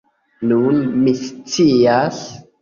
Nun, 0.51 0.79
mi 1.03 1.13
scias. 1.19 2.25